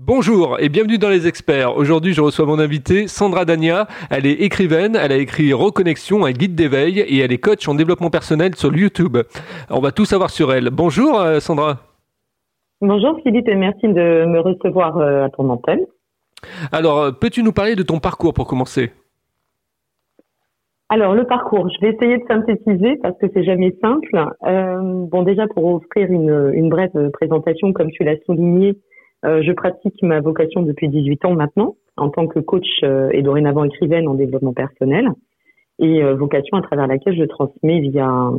[0.00, 1.76] Bonjour et bienvenue dans les experts.
[1.76, 3.88] Aujourd'hui, je reçois mon invitée Sandra Dania.
[4.12, 7.74] Elle est écrivaine, elle a écrit Reconnexion, un guide d'éveil et elle est coach en
[7.74, 9.16] développement personnel sur YouTube.
[9.70, 10.70] On va tout savoir sur elle.
[10.70, 11.78] Bonjour euh, Sandra.
[12.80, 15.84] Bonjour Philippe et merci de me recevoir euh, à ton antenne.
[16.70, 18.92] Alors, euh, peux-tu nous parler de ton parcours pour commencer?
[20.90, 24.16] Alors le parcours, je vais essayer de synthétiser parce que c'est jamais simple.
[25.10, 28.76] bon déjà pour offrir une, une brève présentation, comme tu l'as souligné,
[29.24, 33.64] je pratique ma vocation depuis 18 ans maintenant en tant que coach euh, et dorénavant
[33.64, 35.08] écrivaine en développement personnel
[35.78, 38.30] et euh, vocation à travers laquelle je transmets via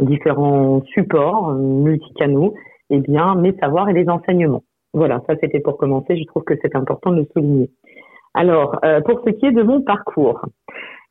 [0.00, 2.54] différents supports multicanaux
[2.90, 4.64] eh bien mes savoirs et les enseignements.
[4.92, 7.70] Voilà, ça c'était pour commencer, je trouve que c'est important de le souligner.
[8.34, 10.40] Alors, pour ce qui est de mon parcours,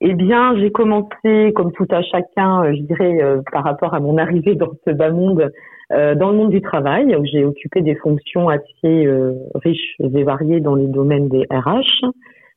[0.01, 3.19] eh bien, j'ai commencé, comme tout à chacun, je dirais,
[3.51, 5.51] par rapport à mon arrivée dans ce bas monde,
[5.91, 10.23] euh, dans le monde du travail, où j'ai occupé des fonctions assez euh, riches et
[10.23, 12.05] variées dans les domaines des RH,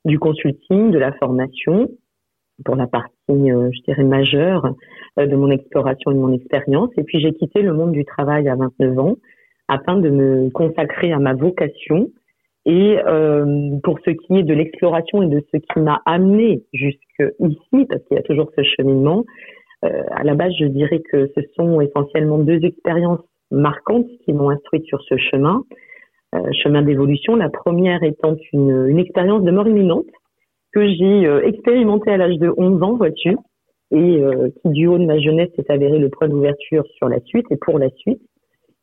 [0.05, 1.89] du consulting, de la formation,
[2.65, 4.75] pour la partie, euh, je dirais, majeure
[5.17, 6.91] de mon exploration et de mon expérience.
[6.99, 9.17] Et puis j'ai quitté le monde du travail à 29 ans
[9.69, 12.09] afin de me consacrer à ma vocation.
[12.65, 12.97] Et
[13.83, 18.03] pour ce qui est de l'exploration et de ce qui m'a amené jusque ici, parce
[18.05, 19.25] qu'il y a toujours ce cheminement,
[19.85, 24.51] euh, à la base, je dirais que ce sont essentiellement deux expériences marquantes qui m'ont
[24.51, 25.63] instruite sur ce chemin,
[26.35, 27.37] euh, chemin d'évolution.
[27.37, 30.07] La première étant une, une expérience de mort imminente
[30.73, 33.37] que j'ai euh, expérimentée à l'âge de 11 ans, vois-tu,
[33.95, 34.23] et
[34.63, 37.57] qui du haut de ma jeunesse s'est avéré le point d'ouverture sur la suite et
[37.57, 38.23] pour la suite.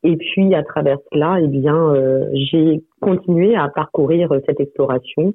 [0.03, 1.93] Et puis à travers cela, eh bien,
[2.33, 5.33] j'ai continué à parcourir cette exploration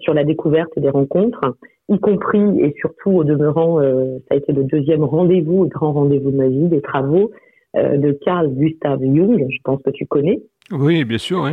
[0.00, 1.56] sur la découverte des rencontres
[1.90, 5.92] y compris et surtout au demeurant, euh, ça a été le deuxième rendez-vous, le grand
[5.92, 7.32] rendez-vous de ma vie, des travaux
[7.76, 10.40] euh, de Carl Gustav Jung, je pense que tu connais.
[10.70, 11.52] Oui, bien sûr, oui.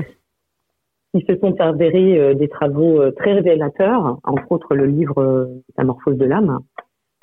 [1.16, 6.26] Ils se sont avérés euh, des travaux très révélateurs, entre autres le livre Métamorphose de
[6.26, 6.60] l'âme.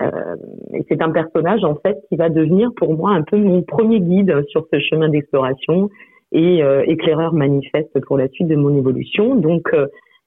[0.01, 4.01] Et c'est un personnage en fait qui va devenir pour moi un peu mon premier
[4.01, 5.89] guide sur ce chemin d'exploration
[6.33, 9.37] et éclaireur manifeste pour la suite de mon évolution.
[9.37, 9.71] Donc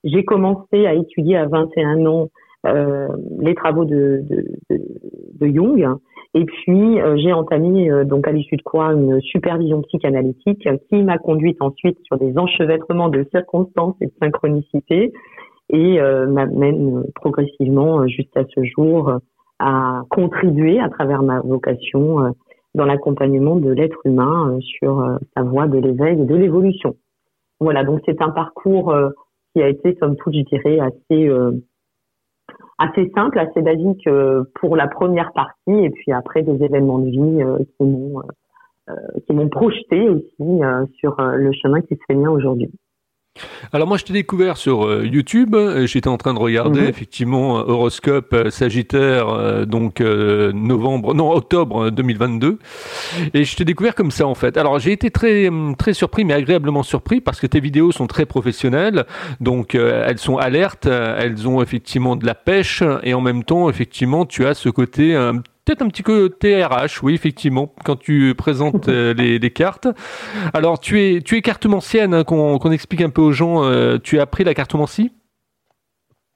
[0.05, 2.29] j'ai commencé à étudier à 21 ans
[2.65, 3.07] euh,
[3.39, 4.81] les travaux de, de, de,
[5.39, 5.85] de, Jung.
[6.33, 11.03] Et puis euh, j'ai entamé euh, donc à l'issue de quoi une supervision psychanalytique qui
[11.03, 15.13] m'a conduite ensuite sur des enchevêtrements de circonstances et de synchronicité
[15.69, 19.19] et m'amène progressivement jusqu'à ce jour
[19.59, 22.33] à contribuer à travers ma vocation
[22.75, 26.95] dans l'accompagnement de l'être humain sur sa voie de l'éveil et de l'évolution.
[27.59, 28.95] Voilà, donc c'est un parcours
[29.53, 31.29] qui a été, somme toute, je dirais, assez
[32.77, 37.09] assez simple, assez basique euh, pour la première partie, et puis après des événements de
[37.09, 38.21] vie euh, qui m'ont
[38.89, 38.93] euh,
[39.25, 40.61] qui m'ont projeté aussi
[40.99, 42.71] sur le chemin qui se fait bien aujourd'hui.
[43.73, 45.55] Alors moi je t'ai découvert sur euh, YouTube,
[45.85, 46.87] j'étais en train de regarder mhm.
[46.87, 52.59] effectivement horoscope euh, Sagittaire euh, donc novembre non octobre 2022
[53.33, 54.57] et je t'ai découvert comme ça en fait.
[54.57, 58.07] Alors j'ai été très hum, très surpris mais agréablement surpris parce que tes vidéos sont
[58.07, 59.05] très professionnelles
[59.39, 64.25] donc elles sont alertes, elles ont effectivement de la pêche et en même temps effectivement
[64.25, 68.87] tu as ce côté un peut-être un petit côté RH, oui, effectivement, quand tu présentes
[68.89, 69.87] euh, les, cartes.
[70.53, 73.63] Alors, tu es, tu es cartomancienne, hein, qu'on explique un peu aux gens.
[73.63, 75.11] Euh, tu as appris la cartomancie?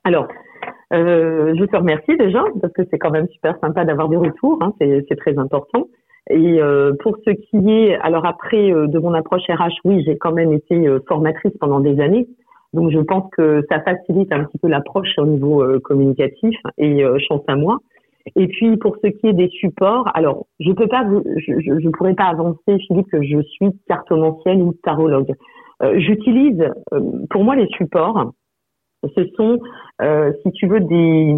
[0.04, 0.28] Alors,
[0.94, 4.58] euh, je te remercie déjà, parce que c'est quand même super sympa d'avoir des retours,
[4.62, 5.88] hein, c'est très important.
[6.30, 6.60] Et
[7.02, 10.88] pour ce qui est, alors après de mon approche RH, oui, j'ai quand même été
[11.08, 12.28] formatrice pendant des années.
[12.74, 17.42] Donc je pense que ça facilite un petit peu l'approche au niveau communicatif et chance
[17.48, 17.80] à moi.
[18.36, 21.06] Et puis pour ce qui est des supports, alors je peux pas,
[21.38, 25.34] je, je, pourrais pas avancer, Philippe, que je suis cartomancienne ou tarologue.
[25.82, 26.62] Euh, J'utilise,
[26.94, 28.32] euh, pour moi, les supports,
[29.04, 29.60] ce sont,
[30.02, 31.36] euh, si tu veux, des,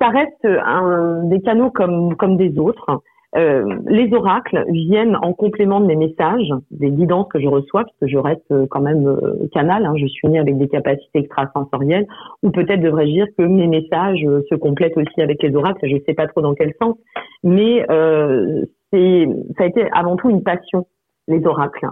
[0.00, 3.02] ça reste un, des canaux comme comme des autres.
[3.34, 8.12] Euh, les oracles viennent en complément de mes messages, des guidances que je reçois, puisque
[8.12, 12.06] je reste euh, quand même euh, canal, hein, je suis née avec des capacités extrasensorielles,
[12.42, 16.00] ou peut-être devrais-je dire que mes messages se complètent aussi avec les oracles, je ne
[16.00, 16.94] sais pas trop dans quel sens,
[17.42, 20.86] mais euh, ça a été avant tout une passion,
[21.26, 21.86] les oracles,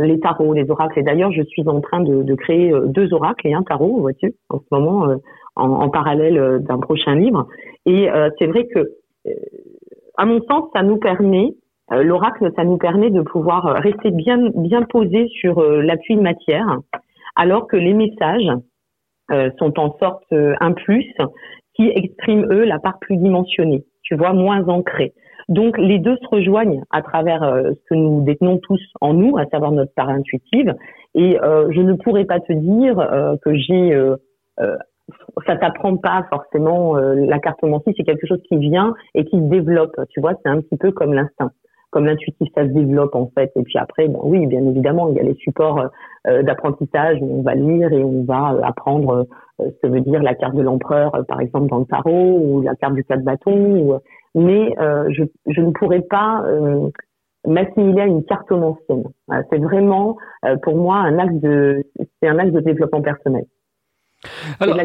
[0.00, 3.46] les tarots, les oracles, et d'ailleurs je suis en train de, de créer deux oracles
[3.46, 5.06] et un tarot, vois-tu, en ce moment,
[5.56, 7.46] en, en, parallèle d'un prochain livre,
[7.84, 8.88] et c'est vrai que
[10.16, 11.54] à mon sens, ça nous permet,
[11.92, 16.16] euh, l'oracle, ça nous permet de pouvoir euh, rester bien, bien posé sur euh, l'appui
[16.16, 16.78] de matière,
[17.36, 18.50] alors que les messages
[19.58, 21.12] sont en sorte un plus
[21.74, 25.14] qui expriment eux la part plus dimensionnée, tu vois, moins ancrée.
[25.48, 29.36] Donc les deux se rejoignent à travers euh, ce que nous détenons tous en nous,
[29.38, 30.74] à savoir notre part intuitive.
[31.14, 33.96] Et euh, je ne pourrais pas te dire euh, que j'ai
[35.46, 39.94] ça t'apprend pas forcément la cartomancie, c'est quelque chose qui vient et qui se développe.
[40.10, 41.52] Tu vois, c'est un petit peu comme l'instinct
[41.96, 43.50] comme l'intuitif, ça se développe en fait.
[43.56, 45.80] Et puis après, bon, oui, bien évidemment, il y a les supports
[46.26, 49.26] euh, d'apprentissage où on va lire et on va euh, apprendre
[49.60, 52.60] euh, ce que veut dire la carte de l'empereur, par exemple dans le tarot, ou
[52.60, 53.98] la carte du quatre bâton.
[54.34, 54.74] mais
[55.08, 56.44] je, je, ne pourrais pas
[57.46, 59.04] m'assimiler à une cartomancienne.
[59.48, 60.18] c'est vraiment
[60.62, 61.82] pour moi un axe de,
[62.20, 63.46] c'est un axe de développement personnel.
[64.60, 64.78] Alors,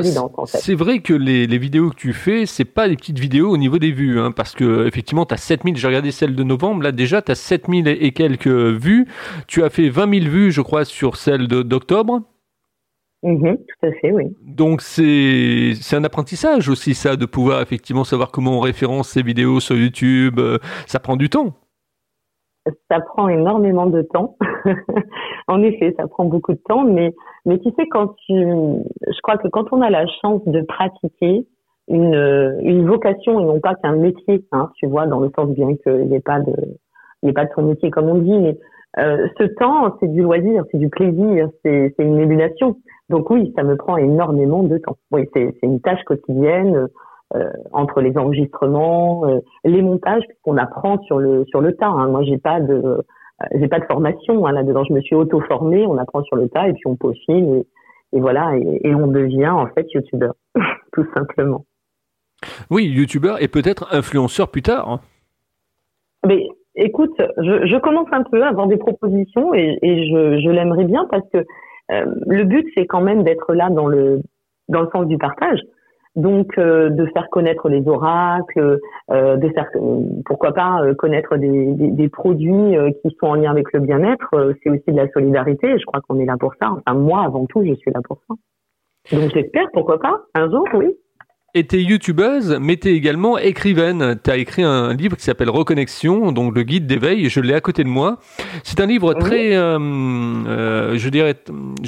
[0.46, 3.78] c'est vrai que les, vidéos que tu fais, c'est pas des petites vidéos au niveau
[3.78, 6.92] des vues, hein, parce que effectivement, tu as 7000, j'ai regardé celle de novembre, là
[6.92, 9.08] déjà, tu as 7000 et quelques vues.
[9.48, 12.22] Tu as fait 20 000 vues, je crois, sur celle d'octobre.
[13.24, 14.24] Mm-hmm, tout à fait, oui.
[14.42, 19.60] Donc c'est un apprentissage aussi ça, de pouvoir effectivement savoir comment on référence ces vidéos
[19.60, 20.40] sur YouTube.
[20.40, 21.56] Euh, ça prend du temps.
[22.90, 24.38] Ça prend énormément de temps.
[25.48, 27.14] en effet, ça prend beaucoup de temps, mais
[27.46, 31.48] mais tu sais quand tu, je crois que quand on a la chance de pratiquer
[31.88, 35.76] une une vocation et non pas qu'un métier, hein, tu vois, dans le sens bien
[35.78, 36.54] qu'il ait pas de
[37.24, 38.58] il ait pas de ton métier comme on dit, mais
[39.00, 42.78] euh, ce temps, c'est du loisir, c'est du plaisir, c'est une émulation.
[43.10, 44.98] Donc oui, ça me prend énormément de temps.
[45.12, 46.88] Oui, c'est une tâche quotidienne
[47.72, 51.88] entre les enregistrements, euh, les montages, puisqu'on apprend sur le sur le tas.
[51.88, 52.10] Hein.
[52.10, 53.04] Moi, j'ai pas de
[53.56, 54.84] j'ai pas de formation hein, là-dedans.
[54.84, 57.68] Je me suis auto-formée, on apprend sur le tas et puis on peaufine et,
[58.18, 60.34] et voilà et, on devient en fait youtubeur,
[60.94, 61.66] tout simplement.
[62.70, 64.90] Oui, youtubeur et peut-être influenceur plus tard.
[64.90, 65.00] Hein.
[66.28, 70.50] Mais écoute, je, je, commence un peu à avoir des propositions et, et je, je
[70.50, 71.40] l'aimerais bien parce que
[71.92, 74.22] euh, le but c'est quand même d'être là dans le
[74.70, 75.60] dans le sens du partage.
[76.16, 78.80] Donc, euh, de faire connaître les oracles,
[79.12, 79.68] euh, de faire,
[80.26, 84.54] pourquoi pas, euh, connaître des, des, des produits qui sont en lien avec le bien-être,
[84.62, 85.80] c'est aussi de la solidarité.
[85.80, 86.72] Je crois qu'on est là pour ça.
[86.72, 88.36] Enfin, moi, avant tout, je suis là pour ça.
[89.16, 90.96] Donc, j'espère, pourquoi pas, un jour, oui
[91.54, 94.18] t'es youtubeuse, mais t'es également écrivaine.
[94.24, 97.84] T'as écrit un livre qui s'appelle Reconnexion, donc le guide d'éveil, je l'ai à côté
[97.84, 98.20] de moi.
[98.64, 101.36] C'est un livre très, euh, euh, je dirais,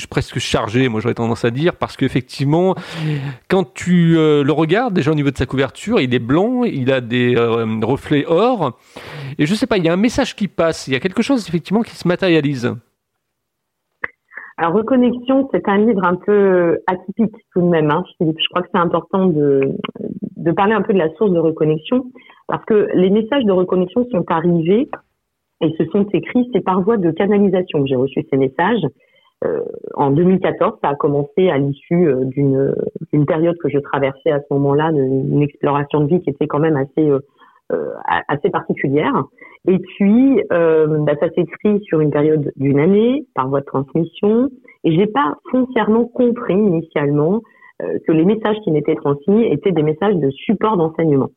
[0.09, 2.75] presque chargé, moi j'aurais tendance à dire, parce qu'effectivement,
[3.47, 6.91] quand tu euh, le regardes, déjà au niveau de sa couverture, il est blanc, il
[6.91, 7.35] a des
[7.81, 8.77] reflets or,
[9.37, 11.21] et je sais pas, il y a un message qui passe, il y a quelque
[11.21, 12.75] chose effectivement qui se matérialise.
[14.57, 18.37] Alors, Reconnexion, c'est un livre un peu atypique tout de même, hein, Philippe.
[18.39, 19.75] Je crois que c'est important de,
[20.37, 22.05] de parler un peu de la source de reconnexion,
[22.47, 24.89] parce que les messages de reconnexion sont arrivés
[25.61, 28.85] et se sont écrits, c'est par voie de canalisation que j'ai reçu ces messages.
[29.45, 29.61] Euh,
[29.95, 34.53] en 2014, ça a commencé à l'issue euh, d'une, période que je traversais à ce
[34.53, 37.19] moment-là, d'une exploration de vie qui était quand même assez euh,
[38.27, 39.23] assez particulière.
[39.67, 44.49] Et puis, euh, bah, ça s'écrit sur une période d'une année par voie de transmission.
[44.83, 47.41] Et j'ai pas foncièrement compris initialement
[47.81, 51.29] euh, que les messages qui m'étaient transmis étaient des messages de support d'enseignement.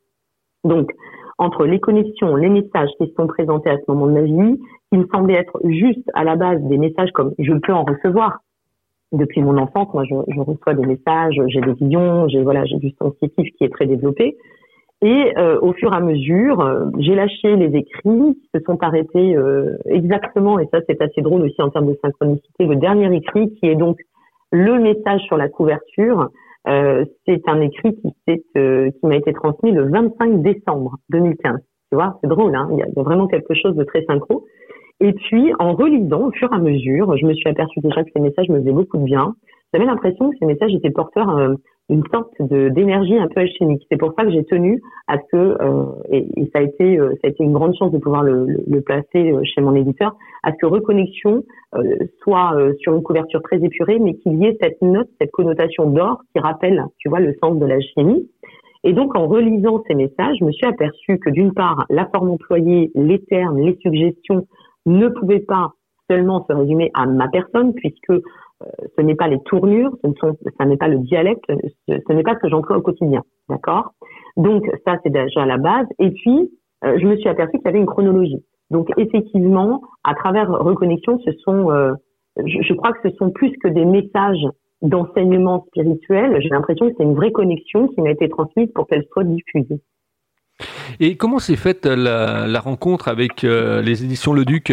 [0.64, 0.90] Donc,
[1.38, 4.60] entre les connexions, les messages qui se sont présentés à ce moment de ma vie,
[4.90, 8.40] qui me semblaient être juste à la base des messages comme je peux en recevoir.
[9.12, 12.78] Depuis mon enfance, moi, je, je reçois des messages, j'ai des visions, j'ai voilà, j'ai
[12.78, 14.36] du sensitif qui est très développé.
[15.06, 18.82] Et euh, au fur et à mesure, euh, j'ai lâché les écrits, qui se sont
[18.82, 23.14] arrêtés euh, exactement, et ça c'est assez drôle aussi en termes de synchronicité, le dernier
[23.14, 23.98] écrit qui est donc
[24.50, 26.28] le message sur la couverture.
[26.66, 31.60] c'est un écrit qui, qui m'a été transmis le 25 décembre 2015.
[31.90, 34.44] Tu vois, c'est drôle, hein il, y a, vraiment quelque chose de très synchro.
[34.98, 38.10] Et puis, en relisant au fur et à mesure, je me suis aperçue déjà que
[38.12, 39.36] ces messages me faisaient beaucoup de bien.
[39.76, 41.28] J'avais l'impression que ces messages étaient porteurs
[41.90, 43.86] une sorte de d'énergie un peu alchimique.
[43.90, 47.10] C'est pour ça que j'ai tenu à ce que euh, et, ça a été euh,
[47.20, 50.52] ça a été une grande chance de pouvoir le, placer euh, chez mon éditeur à
[50.52, 51.44] ce que reconnexion
[52.22, 56.22] soit sur une couverture très épurée, mais qu'il y ait cette note, cette connotation d'or
[56.32, 58.30] qui rappelle, tu vois, le sens de l'alchimie.
[58.82, 62.30] Et donc, en relisant ces messages, je me suis aperçu que d'une part, la forme
[62.30, 64.46] employée, les termes, les suggestions
[64.86, 65.72] ne pouvaient pas
[66.08, 68.22] seulement se résumer à ma personne, puisque euh,
[68.96, 71.44] ce n'est pas les tournures, ce, ne sont, ça n'est pas le dialecte,
[71.88, 73.92] ce, n'est pas ce que j'emploie au quotidien, d'accord?
[74.36, 75.86] Donc ça c'est déjà la base.
[75.98, 76.50] Et puis
[76.84, 78.42] euh, je me suis aperçue qu'il y avait une chronologie.
[78.70, 81.92] Donc effectivement, à travers reconnexion, ce sont, euh,
[82.44, 84.46] je, je, crois que ce sont plus que des messages
[84.82, 86.40] d'enseignement spirituel.
[86.40, 89.80] J'ai l'impression que c'est une vraie connexion qui m'a été transmise pour qu'elle soit diffusée.
[91.00, 94.72] Et comment s'est faite la, la, rencontre avec les éditions Le Duc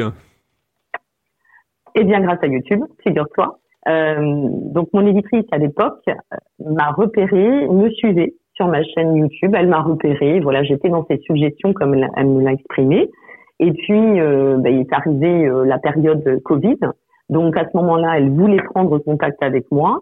[1.96, 3.60] Eh bien, grâce à YouTube, figure-toi.
[3.88, 6.06] Euh, donc mon éditrice à l'époque
[6.60, 9.54] m'a repéré, me suivait sur ma chaîne YouTube.
[9.58, 10.40] Elle m'a repéré.
[10.40, 13.10] Voilà, j'étais dans ses suggestions comme elle me l'a exprimé.
[13.60, 16.78] Et puis, euh, bah, il est arrivé euh, la période Covid.
[17.30, 20.02] Donc à ce moment-là, elle voulait prendre contact avec moi.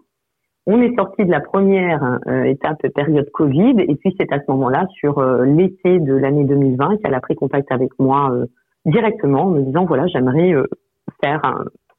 [0.66, 4.50] On est sorti de la première euh, étape période Covid et puis c'est à ce
[4.50, 8.32] moment-là, sur l'été de l'année 2020, qu'elle a pris contact avec moi
[8.84, 10.54] directement en me disant voilà j'aimerais
[11.22, 11.40] faire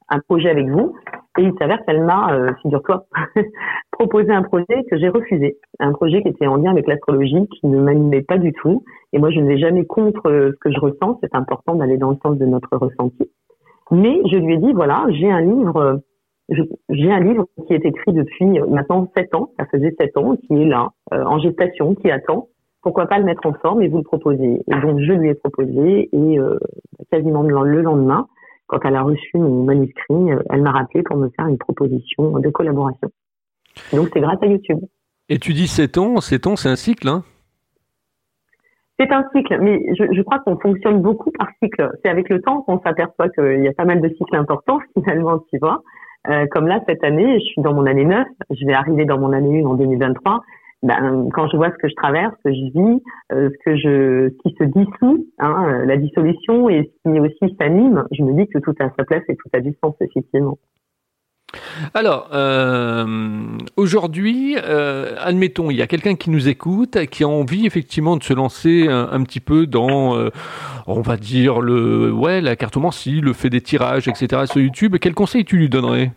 [0.08, 0.94] un, projet avec vous.
[1.38, 3.06] Et il s'avère qu'elle m'a, figure-toi,
[3.92, 7.66] proposé un projet que j'ai refusé, un projet qui était en lien avec l'astrologie, qui
[7.66, 8.84] ne m'animait pas du tout.
[9.12, 11.18] Et moi je ne vais jamais contre ce que je ressens.
[11.22, 13.30] C'est important d'aller dans le sens de notre ressenti.
[13.90, 16.00] Mais je lui ai dit voilà j'ai un livre
[16.48, 20.36] j'ai un livre qui est écrit depuis euh, maintenant sept ans, ça faisait sept ans,
[20.36, 22.48] qui est là, euh, en gestation, qui attend.
[22.82, 25.34] Pourquoi pas le mettre en forme et vous le proposer Et donc je lui ai
[25.34, 26.58] proposé et euh,
[27.10, 28.26] quasiment le lendemain,
[28.66, 32.48] quand elle a reçu mon manuscrit, elle m'a rappelé pour me faire une proposition de
[32.50, 33.10] collaboration.
[33.92, 34.80] Donc c'est grâce à YouTube.
[35.28, 37.22] Et tu dis sept ans, sept ans c'est un cycle, hein?
[38.98, 41.90] C'est un cycle, mais je, je crois qu'on fonctionne beaucoup par cycle.
[42.02, 45.40] C'est avec le temps qu'on s'aperçoit qu'il y a pas mal de cycles importants finalement,
[45.50, 45.82] tu vois.
[46.28, 49.18] Euh, comme là, cette année, je suis dans mon année 9, je vais arriver dans
[49.18, 50.42] mon année 1 en 2023.
[50.84, 53.76] Ben, quand je vois ce que je traverse, ce que je vis, euh, ce que
[53.76, 58.22] je, ce qui se dissout, hein, euh, la dissolution et ce qui aussi s'anime, je
[58.22, 60.58] me dis que tout a sa place et tout a du sens effectivement.
[61.94, 63.06] Alors, euh,
[63.76, 68.22] aujourd'hui, euh, admettons, il y a quelqu'un qui nous écoute, qui a envie effectivement de
[68.22, 70.30] se lancer un, petit peu dans, euh,
[70.86, 74.42] on va dire, le, ouais, la cartomancie, le fait des tirages, etc.
[74.46, 74.96] sur YouTube.
[75.00, 76.12] Quel conseil tu lui donnerais?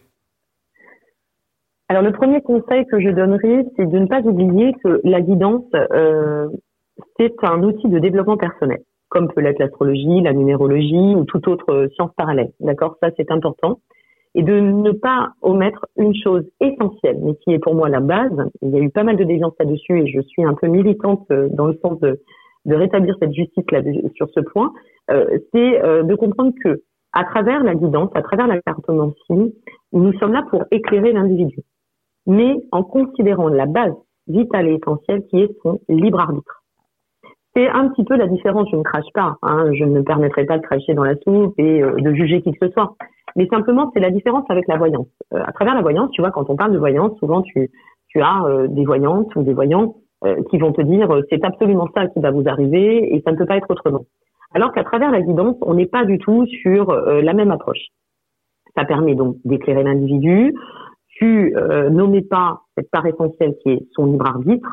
[1.90, 5.66] Alors, le premier conseil que je donnerais, c'est de ne pas oublier que la guidance,
[7.18, 8.80] c'est un outil de développement personnel,
[9.10, 12.52] comme peut l'être l'astrologie, la numérologie ou toute autre science parallèle.
[12.60, 12.98] D'accord?
[13.02, 13.80] Ça, c'est important
[14.38, 18.38] et de ne pas omettre une chose essentielle, mais qui est pour moi la base.
[18.62, 21.26] Il y a eu pas mal de déviance là-dessus et je suis un peu militante
[21.32, 22.22] euh, dans le sens de,
[22.66, 23.82] de rétablir cette justice là
[24.16, 24.72] sur ce point.
[25.10, 29.56] Euh, c'est euh, de comprendre que à travers la guidance, à travers la cartomancie,
[29.92, 31.58] nous sommes là pour éclairer l'individu,
[32.28, 33.96] mais en considérant la base
[34.28, 36.64] vitale et essentielle qui est son libre arbitre.
[37.56, 38.68] C'est un petit peu la différence.
[38.72, 39.38] Je ne crache pas.
[39.42, 42.52] Hein, je ne me permettrai pas de cracher dans la soupe et de juger qui
[42.52, 42.96] que ce soit.
[43.36, 45.08] Mais simplement, c'est la différence avec la voyance.
[45.34, 47.70] Euh, à travers la voyance, tu vois, quand on parle de voyance, souvent tu,
[48.08, 51.88] tu as euh, des voyantes ou des voyants euh, qui vont te dire c'est absolument
[51.96, 54.06] ça qui va vous arriver et ça ne peut pas être autrement.
[54.54, 57.88] Alors qu'à travers la guidance, on n'est pas du tout sur la même approche.
[58.76, 60.56] Ça permet donc d'éclairer l'individu.
[61.20, 61.54] Tu
[61.90, 64.72] nommais pas cette part essentielle qui est son libre arbitre,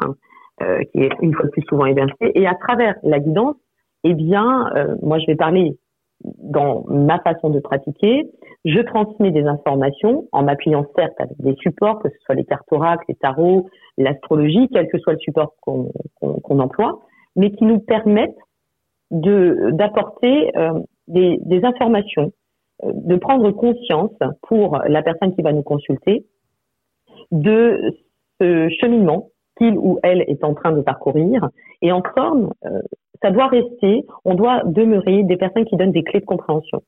[0.61, 2.33] qui est une fois de plus souvent évincé.
[2.35, 3.57] Et à travers la guidance,
[4.05, 4.71] eh bien,
[5.01, 5.79] moi je vais parler
[6.23, 8.31] dans ma façon de pratiquer,
[8.65, 12.71] je transmets des informations en m'appuyant certes avec des supports, que ce soit les cartes
[12.71, 17.01] oracles, les tarots, l'astrologie, quel que soit le support qu'on emploie,
[17.37, 18.37] mais qui nous permettent
[19.11, 22.33] de d'apporter euh, des, des, informations,
[22.85, 24.13] euh, de prendre conscience
[24.49, 26.25] pour la personne qui va nous consulter
[27.35, 27.81] de
[28.41, 31.49] ce cheminement qu'il ou elle est en train de parcourir.
[31.83, 32.81] Et en forme, euh,
[33.23, 36.83] ça doit rester, on doit demeurer des personnes qui donnent des clés de compréhension.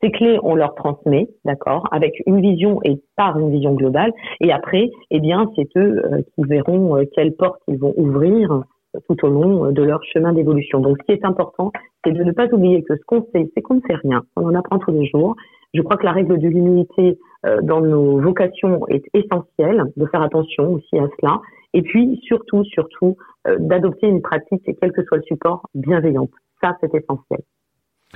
[0.00, 4.12] Ces clés, on leur transmet, d'accord, avec une vision et par une vision globale.
[4.40, 8.62] Et après, eh bien, c'est eux euh, qui verront euh, quelles portes ils vont ouvrir
[9.08, 10.80] tout au long de leur chemin d'évolution.
[10.80, 11.72] Donc, ce qui est important,
[12.04, 14.22] c'est de ne pas oublier que ce qu'on sait, c'est qu'on ne sait rien.
[14.36, 15.36] On en apprend tous les jours.
[15.74, 17.18] Je crois que la règle de l'humilité
[17.62, 21.40] dans nos vocations est essentielle, de faire attention aussi à cela.
[21.74, 26.30] Et puis, surtout, surtout, euh, d'adopter une pratique, quel que soit le support, bienveillante.
[26.62, 27.40] Ça, c'est essentiel.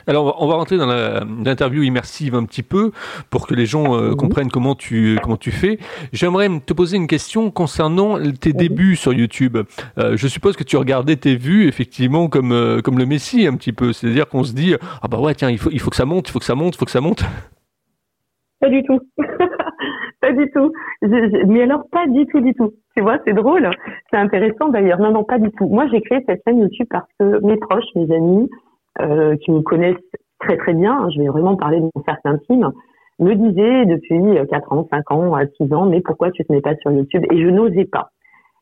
[0.06, 2.92] Alors, on va rentrer dans l'interview immersive un petit peu
[3.30, 5.78] pour que les gens euh, comprennent comment tu comment tu fais.
[6.12, 9.58] J'aimerais te poser une question concernant tes débuts sur YouTube.
[9.98, 13.72] Euh, je suppose que tu regardais tes vues effectivement comme comme le Messie un petit
[13.72, 16.06] peu, c'est-à-dire qu'on se dit ah bah ouais tiens il faut il faut que ça
[16.06, 17.22] monte, il faut que ça monte, il faut que ça monte.
[18.62, 19.00] Pas du tout.
[20.20, 20.72] pas du tout.
[21.02, 22.72] mais alors, pas du tout, du tout.
[22.96, 23.68] Tu vois, c'est drôle.
[24.10, 25.00] C'est intéressant d'ailleurs.
[25.00, 25.66] Non, non, pas du tout.
[25.66, 28.48] Moi, j'ai créé cette chaîne YouTube parce que mes proches, mes amis,
[29.00, 29.96] euh, qui me connaissent
[30.38, 32.72] très très bien, je vais vraiment parler de mon cercle intime,
[33.18, 34.20] me disaient depuis
[34.50, 37.24] 4 ans, 5 ans, 6 ans, mais pourquoi tu te mets pas sur YouTube?
[37.30, 38.10] Et je n'osais pas.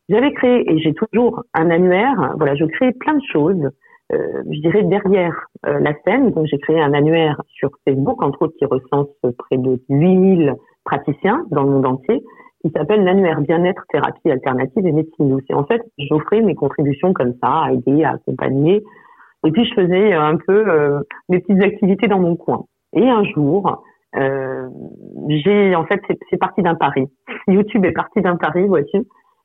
[0.09, 3.69] J'avais créé, et j'ai toujours un annuaire, voilà, je crée plein de choses,
[4.13, 6.31] euh, je dirais derrière euh, la scène.
[6.31, 9.07] Donc j'ai créé un annuaire sur Facebook, entre autres, qui recense
[9.37, 12.21] près de 8000 praticiens dans le monde entier,
[12.61, 15.43] qui s'appelle l'annuaire bien-être, thérapie alternative et médecine douce.
[15.49, 18.83] Et en fait, j'offrais mes contributions comme ça, à aider, à accompagner.
[19.45, 22.65] Et puis, je faisais un peu euh, mes petites activités dans mon coin.
[22.93, 23.83] Et un jour,
[24.15, 24.69] euh,
[25.29, 27.07] j'ai, en fait, c'est parti d'un pari.
[27.47, 28.97] YouTube est parti d'un pari, vois-tu.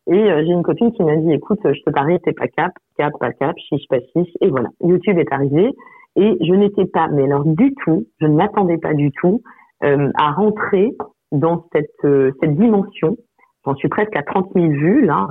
[0.09, 3.13] Et j'ai une copine qui m'a dit, écoute, je te parie, t'es pas cap, cap,
[3.19, 4.33] pas cap, chiche, pas chiche.
[4.41, 5.73] Et voilà, YouTube est arrivé.
[6.15, 9.43] Et je n'étais pas, mais alors du tout, je ne m'attendais pas du tout
[9.81, 10.93] à rentrer
[11.33, 11.91] dans cette,
[12.41, 13.17] cette dimension.
[13.65, 15.27] J'en suis presque à 30 000 vues, là,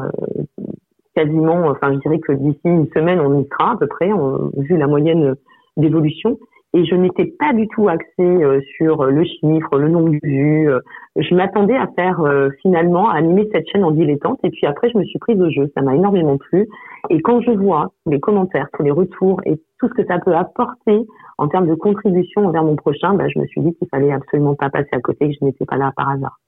[1.16, 4.10] quasiment, enfin je dirais que d'ici une semaine, on y sera à peu près,
[4.58, 5.36] vu la moyenne
[5.78, 6.38] d'évolution.
[6.76, 10.70] Et je n'étais pas du tout axée euh, sur le chiffre, le nombre de vues.
[10.70, 10.82] Euh,
[11.16, 14.40] je m'attendais à faire euh, finalement animer cette chaîne en dilettante.
[14.44, 15.72] Et puis après, je me suis prise au jeu.
[15.74, 16.68] Ça m'a énormément plu.
[17.10, 20.36] Et quand je vois les commentaires, tous les retours et tout ce que ça peut
[20.36, 21.00] apporter
[21.38, 24.56] en termes de contribution envers mon prochain, bah, je me suis dit qu'il fallait absolument
[24.56, 26.40] pas passer à côté, que je n'étais pas là par hasard.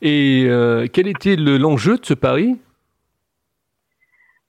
[0.00, 0.48] Et
[0.94, 2.56] quel était l'enjeu de ce pari?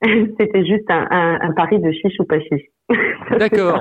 [0.40, 2.66] C'était juste un, un, un, pari de chiche ou pas chiche.
[3.40, 3.80] D'accord.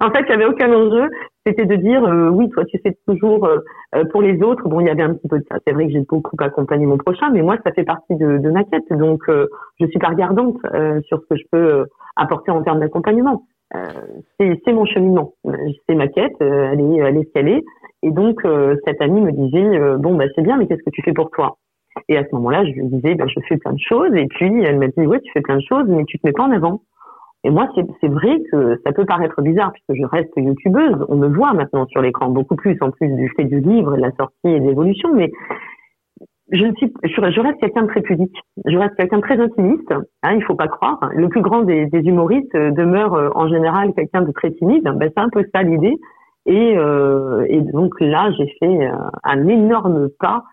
[0.00, 1.08] en fait, il n'y avait aucun enjeu.
[1.46, 3.58] C'était de dire, euh, oui, toi, tu fais toujours euh,
[3.94, 4.68] euh, pour les autres.
[4.68, 5.58] Bon, il y avait un petit peu de ça.
[5.66, 8.50] C'est vrai que j'ai beaucoup accompagné mon prochain, mais moi, ça fait partie de, de
[8.50, 8.90] ma quête.
[8.90, 10.56] Donc, je suis pas regardante
[11.06, 13.42] sur ce que je peux apporter en termes d'accompagnement.
[14.38, 15.34] c'est mon cheminement.
[15.88, 16.36] C'est ma quête.
[16.40, 17.64] elle est, elle est ce qu'elle est.
[18.02, 18.40] Et donc,
[18.86, 21.56] cette amie me disait, bon, bah, c'est bien, mais qu'est-ce que tu fais pour toi?
[22.08, 24.14] Et à ce moment-là, je lui disais, ben, je fais plein de choses.
[24.14, 26.32] Et puis, elle m'a dit, ouais, tu fais plein de choses, mais tu te mets
[26.32, 26.82] pas en avant.
[27.44, 27.68] Et moi,
[28.00, 31.04] c'est vrai que ça peut paraître bizarre puisque je reste youtubeuse.
[31.08, 34.00] On me voit maintenant sur l'écran beaucoup plus en plus du fait du livre, de
[34.00, 35.10] la sortie et de l'évolution.
[35.14, 35.30] Mais
[36.50, 38.34] je, suis, je reste quelqu'un de très pudique.
[38.64, 39.92] Je reste quelqu'un de très intimiste.
[40.22, 40.98] Hein, il faut pas croire.
[41.14, 44.84] Le plus grand des, des humoristes demeure euh, en général quelqu'un de très timide.
[44.84, 45.98] Ben, c'est un peu ça l'idée.
[46.46, 50.44] Et, euh, et donc là, j'ai fait euh, un énorme pas euh,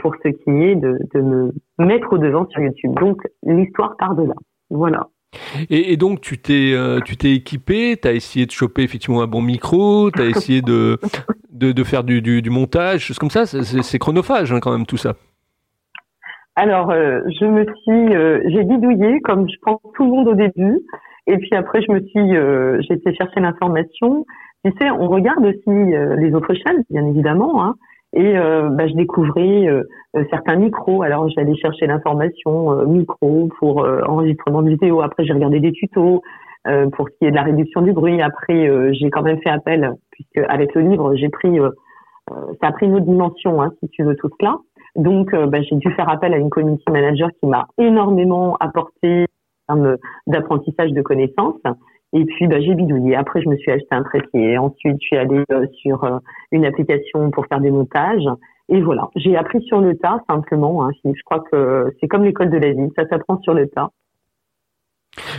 [0.00, 2.92] pour ce qui est de, de me mettre au devant sur YouTube.
[3.00, 4.34] Donc l'histoire part de là.
[4.70, 5.08] Voilà.
[5.68, 9.22] Et, et, donc tu t'es euh, tu t'es équipé, tu as essayé de choper effectivement
[9.22, 10.98] un bon micro, tu as essayé de,
[11.52, 14.86] de, de faire du, du, du, montage, choses comme ça, c'est chronophage hein, quand même
[14.86, 15.14] tout ça.
[16.56, 20.80] Alors euh, je me suis j'ai bidouillé comme je pense tout le monde au début
[21.28, 24.26] et puis après je me suis j'ai été chercher l'information.
[24.64, 27.76] Tu sais, on regarde aussi les autres chaînes bien évidemment hein,
[28.12, 29.82] et euh, bah, je découvrais euh,
[30.16, 31.02] euh, certains micros.
[31.02, 35.00] Alors j'allais chercher l'information micro pour enregistrement de vidéo.
[35.00, 36.22] Après j'ai regardé des tutos
[36.92, 38.20] pour ce qui est de la réduction du bruit.
[38.20, 41.58] Après j'ai quand même fait appel puisque avec le livre j'ai pris
[42.60, 44.56] ça a pris une autre dimension hein, si tu veux tout cela.
[44.96, 49.26] Donc bah, j'ai dû faire appel à une community manager qui m'a énormément apporté
[50.26, 51.60] d'apprentissage de connaissances.
[52.12, 53.14] Et puis, bah, j'ai bidouillé.
[53.14, 54.58] Après, je me suis acheté un trépied.
[54.58, 56.18] Ensuite, je suis allée euh, sur euh,
[56.50, 58.26] une application pour faire des montages.
[58.68, 60.84] Et voilà, j'ai appris sur le tas, simplement.
[60.84, 60.90] Hein.
[61.04, 63.90] Je crois que c'est comme l'école de la vie, ça s'apprend sur le tas.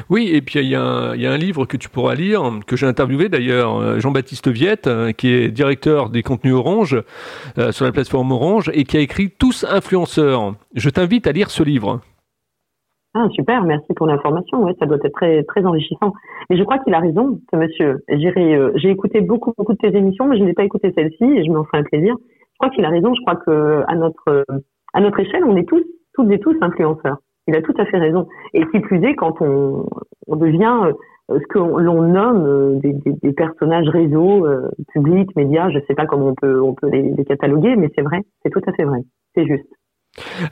[0.09, 3.29] Oui, et puis il y, a un livre que tu pourras lire, que j'ai interviewé
[3.29, 7.01] d'ailleurs, euh, Jean-Baptiste Viette, qui est directeur des contenus Orange
[7.71, 10.55] sur la plateforme Orange et qui a écrit Tous influenceurs.
[10.75, 12.01] Je t'invite à lire ce livre.
[13.13, 14.63] Ah super, merci pour l'information.
[14.63, 16.13] Ouais, ça doit être très très enrichissant.
[16.49, 18.03] Et je crois qu'il a raison, ce monsieur.
[18.07, 21.23] J'ai euh, j'ai écouté beaucoup beaucoup de tes émissions, mais je n'ai pas écouté celle-ci
[21.25, 22.15] et je m'en ferai un plaisir.
[22.19, 23.13] Je crois qu'il a raison.
[23.13, 24.45] Je crois que à notre
[24.93, 27.17] à notre échelle, on est tous toutes et tous influenceurs.
[27.47, 28.27] Il a tout à fait raison.
[28.53, 29.87] Et qui plus est, quand on,
[30.27, 30.93] on devient
[31.29, 34.47] euh, ce que l'on nomme euh, des, des, des, personnages réseaux,
[34.93, 37.89] publics, médias, je ne sais pas comment on peut on peut les, les cataloguer, mais
[37.93, 38.99] c'est vrai, c'est tout à fait vrai.
[39.35, 39.67] C'est juste.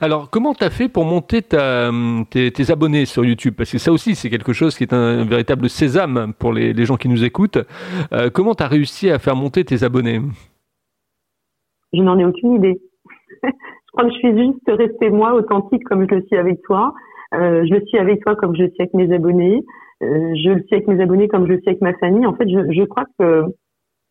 [0.00, 1.90] Alors, comment tu as fait pour monter ta,
[2.30, 3.54] tes, abonnés sur YouTube?
[3.56, 6.96] Parce que ça aussi, c'est quelque chose qui est un, véritable sésame pour les, gens
[6.96, 7.58] qui nous écoutent.
[8.12, 10.20] Euh, comment tu as réussi à faire monter tes abonnés?
[11.92, 12.80] Je n'en ai aucune idée.
[13.42, 13.50] je
[13.92, 16.94] crois que je suis juste restée moi, authentique, comme je le suis avec toi.
[17.34, 19.62] Euh, je le suis avec toi comme je le suis avec mes abonnés.
[20.02, 22.26] Euh, je le suis avec mes abonnés comme je le suis avec ma famille.
[22.26, 23.44] En fait, je, je crois que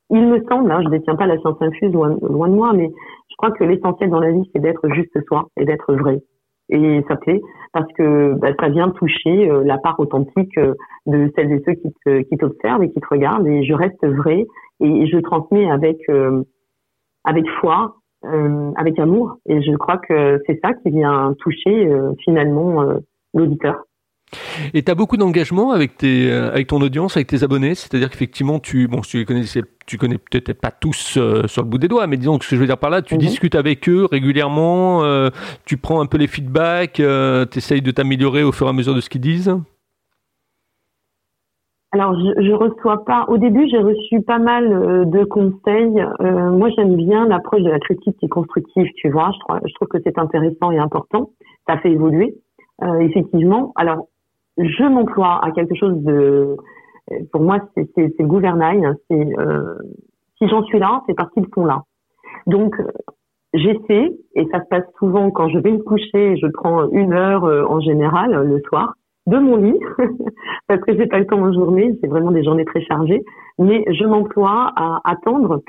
[0.10, 2.90] il me semble, hein, je ne détiens pas la science infuse loin, de moi, mais
[3.30, 6.22] je crois que l'essentiel dans la vie, c'est d'être juste soi et d'être vrai.
[6.70, 7.42] Et ça plaît
[7.74, 10.76] parce que bah, ça vient toucher euh, la part authentique euh,
[11.08, 11.74] de celles et ceux
[12.22, 13.48] qui t'observent et qui te regardent.
[13.48, 14.46] Et je reste vrai
[14.80, 16.44] et je transmets avec euh,
[17.24, 17.96] avec foi,
[18.76, 19.38] avec amour.
[19.48, 21.90] Et je crois que c'est ça qui vient toucher
[22.24, 22.84] finalement
[23.34, 23.84] l'auditeur.
[24.74, 28.10] Et tu as beaucoup d'engagement avec, tes, euh, avec ton audience, avec tes abonnés, c'est-à-dire
[28.10, 29.44] qu'effectivement, tu, bon, tu connais,
[29.86, 32.52] tu connais peut-être pas tous euh, sur le bout des doigts, mais disons que ce
[32.52, 33.22] que je veux dire par là, tu mhm.
[33.22, 35.30] discutes avec eux régulièrement, euh,
[35.66, 38.96] tu prends un peu les feedbacks, tu essayes de t'améliorer au fur et à mesure
[38.96, 39.56] de ce qu'ils disent?
[41.92, 43.26] Alors, je, je reçois pas.
[43.30, 46.06] Au début, j'ai reçu pas mal de conseils.
[46.20, 48.86] moi, j'aime bien l'approche de la critique qui est constructive.
[48.96, 51.32] Tu vois, je, trouve, je trouve que c'est intéressant et important.
[51.68, 52.36] Ça fait évoluer,
[53.00, 53.74] effectivement.
[53.76, 54.06] Alors,
[54.60, 56.58] je m'emploie à quelque chose de,
[57.32, 58.82] pour moi, c'est le gouvernail.
[59.10, 59.76] C'est euh,
[60.38, 61.84] si j'en suis là, c'est parce qu'ils sont là.
[62.46, 62.76] Donc,
[63.54, 67.44] j'essaie, et ça se passe souvent quand je vais me coucher, je prends une heure
[67.44, 68.94] en général le soir
[69.28, 69.80] de mon lit,
[70.68, 73.24] parce que j'ai pas le temps en journée, c'est vraiment des journées très chargées,
[73.60, 75.62] mais je m'emploie à attendre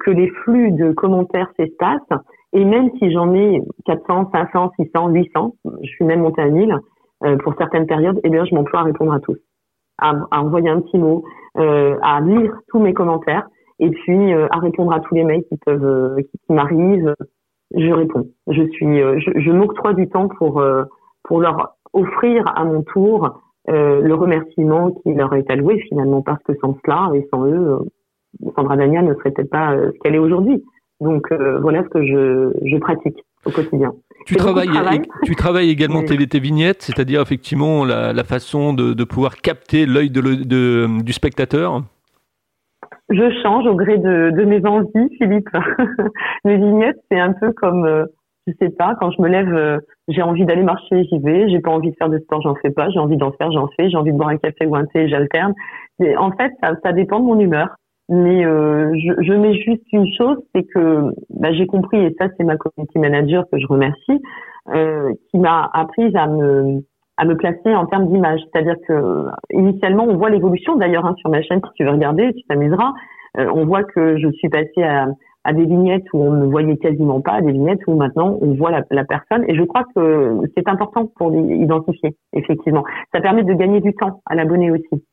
[0.00, 2.20] que les flux de commentaires s'espacent,
[2.52, 6.76] et même si j'en ai 400, 500, 600, 800, je suis même montée à 1000,
[7.42, 9.36] pour certaines périodes, eh bien, je m'emploie à répondre à tous
[10.00, 11.24] à, envoyer un petit mot,
[11.58, 13.46] euh, à lire tous mes commentaires
[13.78, 17.14] et puis euh, à répondre à tous les mails qui peuvent euh, qui, m'arrivent.
[17.74, 18.26] Je réponds.
[18.48, 20.60] Je suis, je, je m'octroie du temps pour
[21.22, 26.52] pour leur offrir à mon tour le remerciement qui leur est alloué finalement parce que
[26.60, 27.78] sans cela et sans eux,
[28.56, 30.64] Sandra Daniel ne serait peut-être pas ce qu'elle est aujourd'hui.
[31.00, 33.92] Donc voilà ce que je, je pratique au quotidien.
[34.26, 34.68] Tu travailles,
[35.24, 39.86] tu travailles également tes, tes, vignettes, c'est-à-dire effectivement la, la façon de, de, pouvoir capter
[39.86, 41.82] l'œil de, de, du spectateur?
[43.10, 45.48] Je change au gré de, mes envies, Philippe.
[46.44, 48.04] mes vignettes, c'est un peu comme, euh,
[48.46, 49.78] je sais pas, quand je me lève, euh,
[50.08, 51.48] j'ai envie d'aller marcher, j'y vais.
[51.50, 52.88] J'ai pas envie de faire de sport, j'en fais pas.
[52.90, 53.90] J'ai envie d'en faire, j'en fais.
[53.90, 55.54] J'ai envie de boire un café ou un thé, j'alterne.
[56.18, 57.68] En fait, ça, ça dépend de mon humeur.
[58.12, 62.26] Mais euh, je, je, mets juste une chose, c'est que bah, j'ai compris, et ça
[62.36, 64.20] c'est ma community manager que je remercie,
[64.74, 66.82] euh, qui m'a appris à me
[67.18, 68.40] à me placer en termes d'image.
[68.52, 70.74] C'est-à-dire que initialement, on voit l'évolution.
[70.74, 72.92] D'ailleurs, hein, sur ma chaîne, si tu veux regarder, tu t'amuseras.
[73.38, 75.06] Euh, on voit que je suis passée à,
[75.44, 78.54] à des vignettes où on ne voyait quasiment pas, à des vignettes où maintenant on
[78.54, 79.44] voit la, la personne.
[79.46, 82.82] Et je crois que c'est important pour l'identifier, effectivement.
[83.14, 85.04] Ça permet de gagner du temps à l'abonné aussi.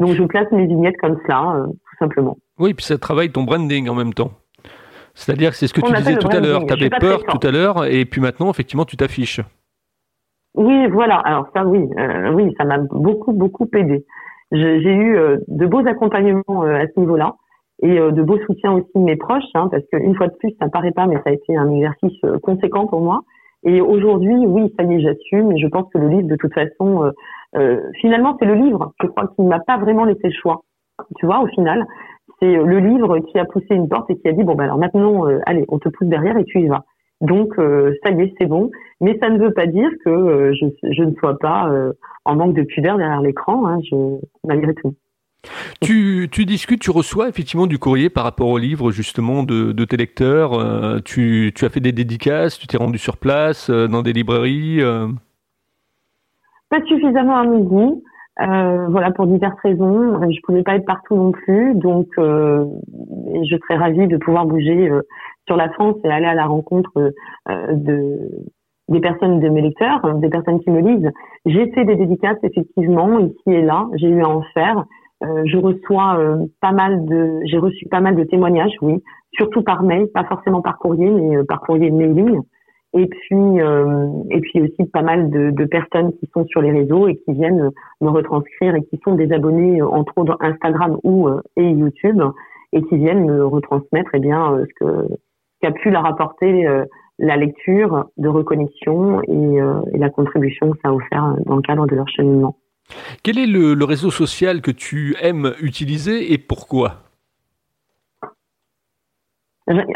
[0.00, 2.36] Donc je place mes vignettes comme cela, tout simplement.
[2.58, 4.32] Oui, puis ça travaille ton branding en même temps.
[5.14, 6.64] C'est-à-dire que c'est ce que tu disais tout à l'heure.
[6.66, 9.40] Tu avais peur tout à l'heure et puis maintenant, effectivement, tu t'affiches.
[10.54, 11.16] Oui, voilà.
[11.16, 14.04] Alors ça, oui, euh, oui, ça m'a beaucoup, beaucoup aidé.
[14.52, 17.36] J'ai eu euh, de beaux accompagnements à ce niveau-là
[17.82, 20.66] et de beaux soutiens aussi de mes proches, hein, parce qu'une fois de plus, ça
[20.66, 23.20] ne paraît pas, mais ça a été un exercice conséquent pour moi.
[23.62, 25.52] Et aujourd'hui, oui, ça y est, j'assume.
[25.52, 27.10] Et je pense que le livre, de toute façon,
[27.56, 30.62] euh, finalement, c'est le livre, je crois, qui ne m'a pas vraiment laissé le choix.
[31.16, 31.86] Tu vois, au final,
[32.40, 34.78] c'est le livre qui a poussé une porte et qui a dit bon ben alors
[34.78, 36.84] maintenant, euh, allez, on te pousse derrière et tu y vas.
[37.20, 38.70] Donc euh, ça y est, c'est bon.
[39.00, 41.70] Mais ça ne veut pas dire que je, je, ne sois pas
[42.24, 43.78] en manque de pudeur derrière l'écran, hein,
[44.44, 44.94] malgré tout.
[45.80, 49.84] Tu, tu, discutes, tu reçois effectivement du courrier par rapport au livre justement de, de
[49.86, 51.02] tes lecteurs.
[51.02, 54.82] tu, tu, as fait des dédicaces, tu t'es rendu sur place dans des librairies
[56.70, 58.02] pas suffisamment à midi.
[58.40, 60.20] Euh, voilà pour diverses raisons.
[60.30, 62.64] Je pouvais pas être partout non plus, donc euh,
[63.44, 65.02] je serais ravie de pouvoir bouger euh,
[65.46, 67.12] sur la France et aller à la rencontre
[67.48, 68.18] euh, de
[68.88, 71.10] des personnes de mes lecteurs, des personnes qui me lisent.
[71.46, 73.86] J'ai fait des dédicaces effectivement ici et là.
[73.94, 74.84] J'ai eu à en faire.
[75.22, 76.18] Euh, je reçois
[76.60, 79.00] pas mal de, j'ai reçu pas mal de témoignages, oui,
[79.34, 82.40] surtout par mail, pas forcément par courrier, mais par courrier mailing
[82.92, 86.72] et puis euh, et puis aussi pas mal de, de, personnes qui sont sur les
[86.72, 91.28] réseaux et qui viennent me retranscrire et qui sont des abonnés entre autres Instagram ou
[91.28, 92.20] euh, et YouTube
[92.72, 95.08] et qui viennent me retransmettre eh bien euh, ce que
[95.60, 96.66] qu'a pu leur apporter
[97.18, 99.58] la lecture de reconnexion et,
[99.92, 102.56] et, la contribution que ça a offert dans le cadre de leur cheminement.
[103.22, 106.94] Quel est le, le réseau social que tu aimes utiliser et pourquoi?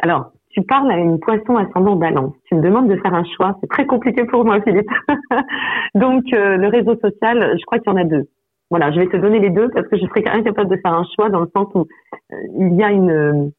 [0.03, 2.33] Alors, tu parles à une poisson ascendant balance.
[2.47, 3.57] Tu me demandes de faire un choix.
[3.61, 4.91] C'est très compliqué pour moi, Philippe.
[5.95, 8.25] Donc, euh, le réseau social, je crois qu'il y en a deux.
[8.71, 11.05] Voilà, je vais te donner les deux parce que je serais incapable de faire un
[11.15, 13.53] choix dans le sens où euh, il y a une,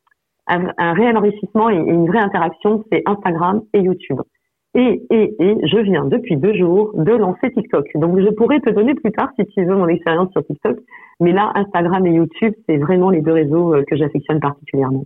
[0.48, 4.22] un, réel enrichissement et, une vraie interaction, c'est Instagram et YouTube.
[4.74, 7.88] Et, et, et je viens depuis deux jours de lancer TikTok.
[7.96, 10.78] Donc, je pourrais te donner plus tard, si tu veux, mon expérience sur TikTok.
[11.20, 15.06] Mais là, Instagram et YouTube, c'est vraiment les deux réseaux euh, que j'affectionne particulièrement.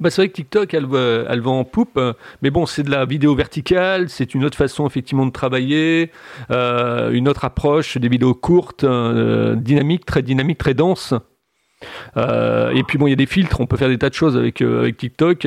[0.00, 0.86] Bah, c'est vrai que TikTok, elle,
[1.28, 2.00] elle va en poupe,
[2.42, 6.10] mais bon, c'est de la vidéo verticale, c'est une autre façon effectivement de travailler,
[6.50, 11.14] euh, une autre approche, des vidéos courtes, euh, dynamiques, très dynamiques, très denses.
[12.16, 14.14] Euh, et puis bon, il y a des filtres, on peut faire des tas de
[14.14, 15.46] choses avec avec TikTok,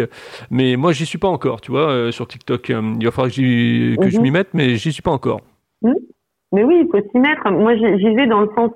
[0.50, 2.70] mais moi j'y suis pas encore, tu vois, sur TikTok.
[2.70, 4.24] Il va falloir que, que je mhm.
[4.24, 5.42] m'y mette, mais j'y suis pas encore.
[5.82, 5.96] Mhm.
[6.54, 7.50] Mais oui, il faut s'y mettre.
[7.50, 8.72] Moi, j'y vais dans le sens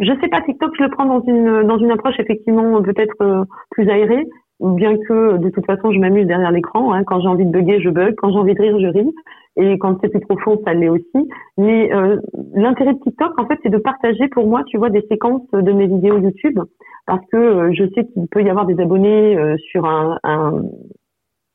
[0.00, 3.44] je sais pas, TikTok, je le prends dans une dans une approche effectivement peut-être euh,
[3.70, 4.26] plus aérée,
[4.60, 6.92] bien que de toute façon je m'amuse derrière l'écran.
[6.92, 7.04] Hein.
[7.04, 8.14] Quand j'ai envie de bugger, je bug.
[8.16, 9.14] Quand j'ai envie de rire, je ris.
[9.56, 11.28] Et quand c'est plus profond, ça l'est aussi.
[11.58, 12.16] Mais euh,
[12.54, 15.72] l'intérêt de TikTok, en fait, c'est de partager pour moi, tu vois, des séquences de
[15.72, 16.58] mes vidéos YouTube,
[17.06, 19.36] parce que euh, je sais qu'il peut y avoir des abonnés
[19.70, 20.62] sur un, un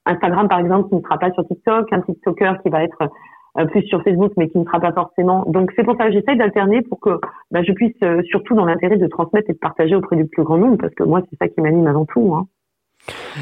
[0.07, 3.07] Instagram par exemple qui ne sera pas sur TikTok, un TikToker qui va être euh,
[3.65, 5.45] plus sur Facebook, mais qui ne sera pas forcément.
[5.47, 7.19] Donc c'est pour ça que j'essaye d'alterner pour que
[7.51, 10.43] bah, je puisse, euh, surtout dans l'intérêt de transmettre et de partager auprès du plus
[10.43, 12.33] grand nombre, parce que moi c'est ça qui m'anime avant tout.
[12.35, 12.47] Hein.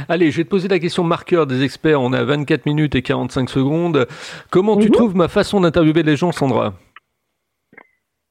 [0.10, 2.01] Allez, je vais te poser la question marqueur des experts.
[2.01, 4.06] On a 24 minutes et 45 secondes.
[4.51, 4.93] Comment tu mhm.
[4.93, 6.73] trouves ma façon d'interviewer les gens, Sandra?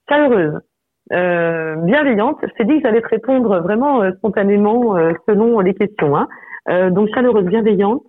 [0.08, 0.60] Chaleureuse,
[1.12, 2.38] euh, bienveillante.
[2.42, 6.16] Je t'ai dit que j'allais te répondre vraiment euh, spontanément euh, selon les questions.
[6.16, 6.28] Hein.
[6.90, 8.02] donc chaleureuse, bienveillante.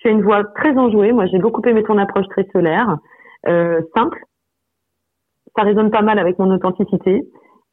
[0.00, 1.12] Tu as une voix très enjouée.
[1.12, 2.96] Moi, j'ai beaucoup aimé ton approche très solaire,
[3.44, 4.24] simple.
[5.56, 7.22] Ça résonne pas mal avec mon authenticité.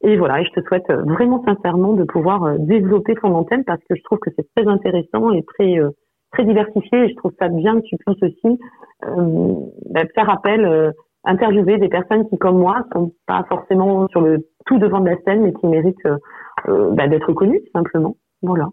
[0.02, 3.96] Et voilà, et je te souhaite vraiment sincèrement de pouvoir développer ton antenne parce que
[3.96, 5.78] je trouve que c'est très intéressant et très
[6.32, 7.04] très diversifié.
[7.04, 8.58] Et je trouve ça bien que tu puisses aussi
[9.90, 10.92] bah, faire appel
[11.24, 15.16] interviewer des personnes qui, comme moi, sont pas forcément sur le tout devant de la
[15.22, 15.96] scène, mais qui méritent
[16.68, 18.16] euh, bah, d'être connues, simplement.
[18.42, 18.66] Voilà.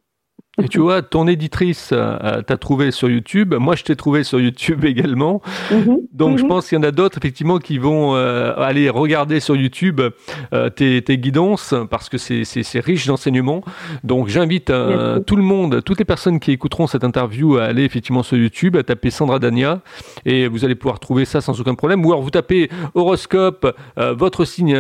[0.61, 3.53] Et tu vois, ton éditrice euh, t'a trouvé sur YouTube.
[3.55, 5.41] Moi, je t'ai trouvé sur YouTube également.
[5.71, 5.97] Mhm.
[6.13, 6.49] Donc, je mhm.
[6.49, 10.01] pense qu'il y en a d'autres, effectivement, qui vont euh, aller regarder sur YouTube
[10.53, 13.63] euh, tes, tes, guidances parce que c'est riche d'enseignements.
[14.03, 14.71] Donc, j'invite
[15.25, 18.75] tout le monde, toutes les personnes qui écouteront cette interview à aller effectivement sur YouTube,
[18.77, 19.81] à taper Sandra Dania
[20.25, 22.05] et vous allez pouvoir trouver ça sans aucun problème.
[22.05, 24.77] Ou alors, vous tapez horoscope, votre signe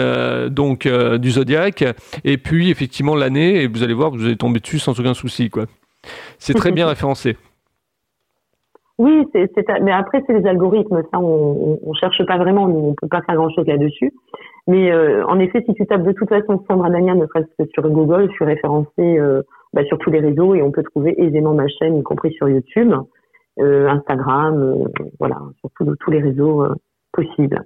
[0.49, 1.83] donc du zodiaque
[2.23, 5.49] et puis effectivement l'année et vous allez voir, vous allez tomber dessus sans aucun souci,
[5.49, 5.64] quoi.
[6.37, 7.37] C'est très bien référencé.
[8.97, 13.09] Oui, c'est, mais après c'est les algorithmes, ça on, on, cherche pas vraiment, on peut
[13.09, 14.13] pas faire grand chose là-dessus.
[14.67, 17.69] Mais euh, en effet, si tu tapes de toute façon Sandra Dania, ne serait-ce que
[17.71, 19.41] sur Google, je suis référencée euh,
[19.73, 22.47] bah, sur tous les réseaux et on peut trouver aisément ma chaîne, y compris sur
[22.47, 22.93] YouTube,
[23.59, 24.87] euh, Instagram,
[25.19, 26.65] voilà, sur tous les réseaux
[27.11, 27.65] possibles.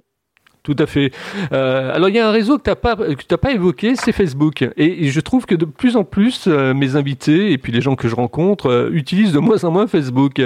[0.62, 1.10] Tout à fait.
[1.52, 4.62] Euh, alors il y a un réseau que tu n'as pas, pas évoqué, c'est Facebook.
[4.76, 7.96] Et, je trouve que de plus en plus, euh, mes invités et puis les gens
[7.96, 10.42] que je rencontre euh, utilisent de moins en moins Facebook.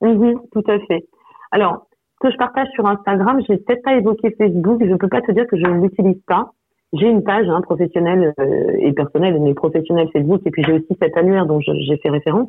[0.00, 1.04] Oui, tout à fait.
[1.50, 4.80] Alors, ce que je partage sur Instagram, je n'ai peut-être pas évoqué Facebook.
[4.84, 6.52] Je ne peux pas te dire que je ne l'utilise pas.
[6.92, 8.34] J'ai une page hein, professionnelle
[8.80, 12.48] et personnelle, mais professionnelle Facebook, et puis j'ai aussi cet annuaire dont j'ai fait référence.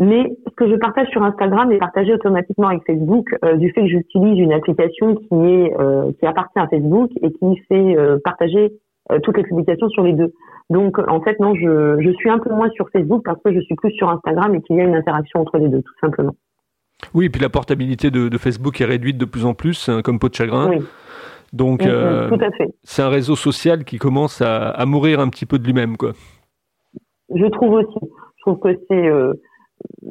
[0.00, 3.82] Mais ce que je partage sur Instagram est partagé automatiquement avec Facebook euh, du fait
[3.82, 8.18] que j'utilise une application qui est euh, qui appartient à Facebook et qui fait euh,
[8.24, 8.72] partager
[9.24, 10.32] toutes les publications sur les deux.
[10.70, 13.60] Donc en fait non, je, je suis un peu moins sur Facebook parce que je
[13.60, 16.34] suis plus sur Instagram et qu'il y a une interaction entre les deux tout simplement.
[17.12, 20.00] Oui, et puis la portabilité de, de Facebook est réduite de plus en plus, hein,
[20.02, 20.70] comme peau de chagrin.
[20.70, 20.78] Oui.
[21.52, 21.82] Donc,
[22.84, 26.12] c'est un réseau social qui commence à, à, mourir un petit peu de lui-même, quoi.
[27.34, 27.98] Je trouve aussi.
[28.36, 29.10] Je trouve que c'est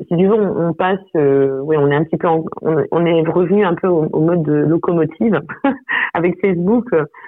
[0.08, 3.63] si du on, on passe, euh, oui, on est un petit peu, on, est revenu
[3.63, 5.39] un peu au, mode de locomotive
[6.13, 6.88] avec Facebook.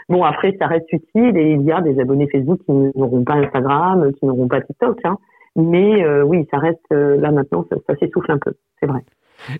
[0.09, 3.35] Bon, après, ça reste utile et il y a des abonnés Facebook qui n'auront pas
[3.35, 5.17] Instagram, qui n'auront pas TikTok, hein.
[5.55, 9.01] mais euh, oui, ça reste euh, là maintenant, ça, s'essouffle un peu, c'est vrai.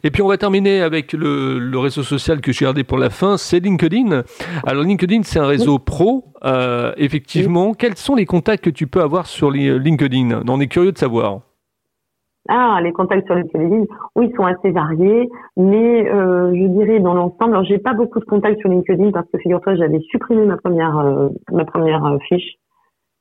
[0.03, 3.09] Et puis on va terminer avec le, le réseau social que j'ai gardé pour la
[3.09, 4.23] fin, c'est LinkedIn.
[4.63, 6.25] Alors LinkedIn, c'est un réseau pro.
[6.97, 10.43] effectivement, quels sont les contacts que tu peux avoir sur LinkedIn?
[10.47, 11.41] On est curieux de savoir.
[12.53, 13.85] Ah, les contacts sur LinkedIn,
[14.17, 18.19] oui, ils sont assez variés, mais euh, je dirais dans l'ensemble, alors j'ai pas beaucoup
[18.19, 22.17] de contacts sur LinkedIn parce que figure-toi, j'avais supprimé ma première euh, ma première euh,
[22.27, 22.57] fiche,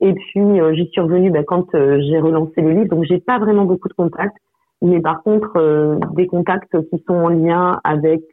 [0.01, 3.63] et puis j'y suis revenue bah, quand j'ai relancé le livre, donc j'ai pas vraiment
[3.63, 4.35] beaucoup de contacts,
[4.81, 8.23] mais par contre des contacts qui sont en lien avec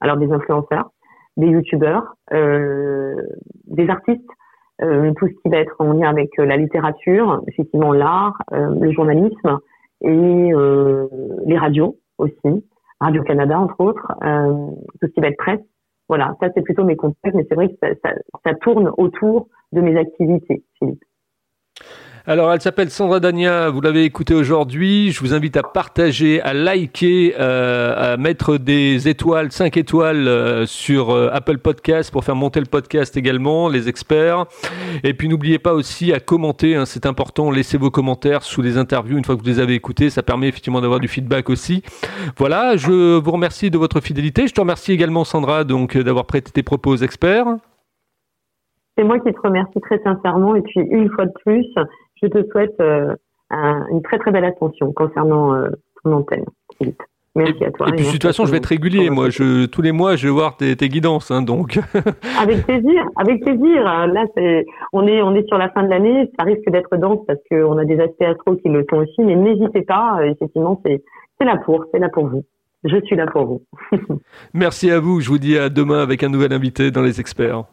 [0.00, 0.90] alors des influenceurs,
[1.36, 4.30] des youtubeurs, des artistes,
[4.78, 9.58] tout ce qui va être en lien avec la littérature, effectivement l'art, le journalisme
[10.02, 11.06] et euh,
[11.46, 12.64] les radios aussi,
[13.00, 15.60] Radio Canada entre autres, euh, tout ce qui va être presse.
[16.08, 19.48] Voilà, ça c'est plutôt mes contacts, mais c'est vrai que ça, ça, ça tourne autour
[19.72, 21.04] de mes activités, Philippe.
[22.30, 25.12] Alors, elle s'appelle Sandra Dania, vous l'avez écoutée aujourd'hui.
[25.12, 30.66] Je vous invite à partager, à liker, euh, à mettre des étoiles, 5 étoiles euh,
[30.66, 34.44] sur euh, Apple Podcast pour faire monter le podcast également, les experts.
[35.04, 38.76] Et puis, n'oubliez pas aussi à commenter, hein, c'est important, laissez vos commentaires sous les
[38.76, 40.10] interviews une fois que vous les avez écoutées.
[40.10, 41.82] Ça permet effectivement d'avoir du feedback aussi.
[42.36, 44.46] Voilà, je vous remercie de votre fidélité.
[44.46, 47.46] Je te remercie également, Sandra, d'avoir prêté tes propos aux experts.
[48.98, 50.56] C'est moi qui te remercie très sincèrement.
[50.56, 51.64] Et puis, une fois de plus,
[52.22, 53.14] je te souhaite euh,
[53.50, 55.68] une très très belle attention concernant euh,
[56.02, 56.44] ton antenne.
[57.34, 57.88] Merci à toi.
[57.88, 59.10] Et puis de toute façon, je vais être régulier.
[59.10, 61.78] Moi, je, tous les mois, je vais voir tes, guidances, hein, donc.
[62.40, 63.84] avec plaisir, avec plaisir.
[63.84, 66.28] Là, c'est, on est, on est sur la fin de l'année.
[66.38, 69.20] Ça risque d'être dense parce qu'on a des aspects astro qui le sont aussi.
[69.20, 70.18] Mais n'hésitez pas.
[70.20, 71.02] Euh, effectivement, c'est,
[71.38, 72.44] c'est là pour, c'est là pour vous.
[72.84, 73.62] Je suis là pour vous.
[74.54, 75.20] Merci à vous.
[75.20, 77.64] Je vous dis à demain avec un nouvel invité dans les experts.